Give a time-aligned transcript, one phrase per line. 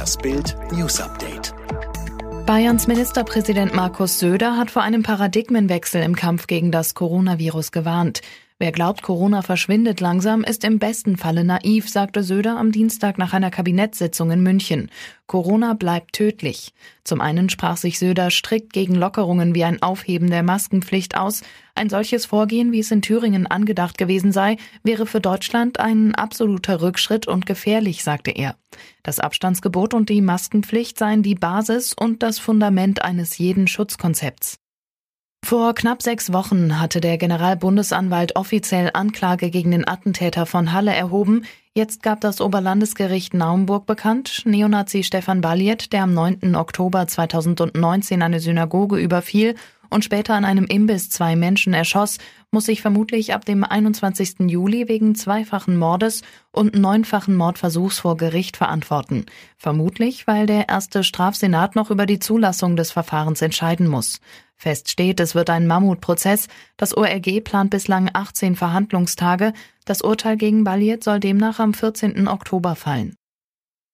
[0.00, 1.52] Das Bild News Update.
[2.46, 8.22] Bayerns Ministerpräsident Markus Söder hat vor einem Paradigmenwechsel im Kampf gegen das Coronavirus gewarnt.
[8.62, 13.32] Wer glaubt, Corona verschwindet langsam, ist im besten Falle naiv, sagte Söder am Dienstag nach
[13.32, 14.90] einer Kabinettssitzung in München.
[15.26, 16.74] Corona bleibt tödlich.
[17.02, 21.40] Zum einen sprach sich Söder strikt gegen Lockerungen wie ein Aufheben der Maskenpflicht aus.
[21.74, 26.82] Ein solches Vorgehen, wie es in Thüringen angedacht gewesen sei, wäre für Deutschland ein absoluter
[26.82, 28.56] Rückschritt und gefährlich, sagte er.
[29.02, 34.59] Das Abstandsgebot und die Maskenpflicht seien die Basis und das Fundament eines jeden Schutzkonzepts.
[35.42, 41.44] Vor knapp sechs Wochen hatte der Generalbundesanwalt offiziell Anklage gegen den Attentäter von Halle erhoben.
[41.74, 46.54] Jetzt gab das Oberlandesgericht Naumburg bekannt, Neonazi Stefan Balliet, der am 9.
[46.54, 49.54] Oktober 2019 eine Synagoge überfiel
[49.90, 52.18] und später an einem Imbiss zwei Menschen erschoss,
[52.50, 54.40] muss sich vermutlich ab dem 21.
[54.48, 56.22] Juli wegen zweifachen Mordes
[56.52, 59.26] und neunfachen Mordversuchs vor Gericht verantworten.
[59.56, 64.20] Vermutlich, weil der erste Strafsenat noch über die Zulassung des Verfahrens entscheiden muss.
[64.56, 66.48] Fest steht, es wird ein Mammutprozess.
[66.76, 69.52] Das ORG plant bislang 18 Verhandlungstage.
[69.84, 72.28] Das Urteil gegen Balliet soll demnach am 14.
[72.28, 73.16] Oktober fallen.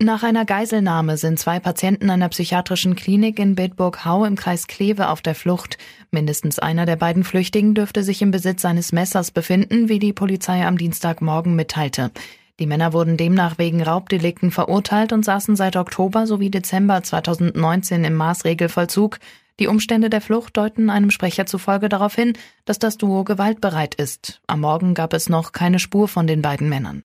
[0.00, 5.22] Nach einer Geiselnahme sind zwei Patienten einer psychiatrischen Klinik in Bedburg-Hau im Kreis Kleve auf
[5.22, 5.76] der Flucht.
[6.12, 10.64] Mindestens einer der beiden Flüchtigen dürfte sich im Besitz eines Messers befinden, wie die Polizei
[10.64, 12.12] am Dienstagmorgen mitteilte.
[12.60, 18.14] Die Männer wurden demnach wegen Raubdelikten verurteilt und saßen seit Oktober sowie Dezember 2019 im
[18.14, 19.18] Maßregelvollzug.
[19.58, 22.34] Die Umstände der Flucht deuten einem Sprecher zufolge darauf hin,
[22.66, 24.42] dass das Duo gewaltbereit ist.
[24.46, 27.02] Am Morgen gab es noch keine Spur von den beiden Männern.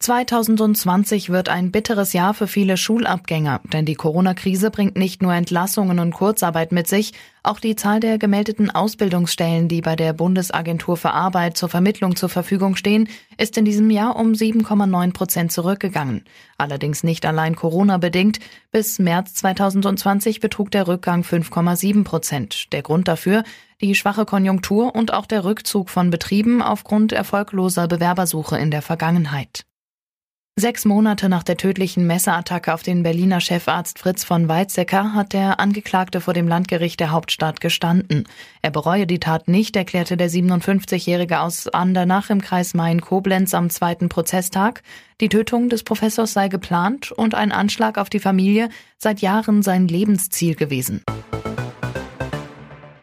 [0.00, 5.98] 2020 wird ein bitteres Jahr für viele Schulabgänger, denn die Corona-Krise bringt nicht nur Entlassungen
[5.98, 11.10] und Kurzarbeit mit sich, auch die Zahl der gemeldeten Ausbildungsstellen, die bei der Bundesagentur für
[11.10, 16.24] Arbeit zur Vermittlung zur Verfügung stehen, ist in diesem Jahr um 7,9 Prozent zurückgegangen.
[16.58, 18.38] Allerdings nicht allein Corona-bedingt.
[18.70, 22.72] Bis März 2020 betrug der Rückgang 5,7 Prozent.
[22.72, 23.42] Der Grund dafür
[23.80, 29.64] die schwache Konjunktur und auch der Rückzug von Betrieben aufgrund erfolgloser Bewerbersuche in der Vergangenheit.
[30.58, 35.60] Sechs Monate nach der tödlichen Messerattacke auf den Berliner Chefarzt Fritz von Weizsäcker hat der
[35.60, 38.24] Angeklagte vor dem Landgericht der Hauptstadt gestanden.
[38.60, 44.08] Er bereue die Tat nicht, erklärte der 57-Jährige aus Andernach im Kreis Main-Koblenz am zweiten
[44.08, 44.82] Prozesstag.
[45.20, 49.86] Die Tötung des Professors sei geplant und ein Anschlag auf die Familie seit Jahren sein
[49.86, 51.04] Lebensziel gewesen.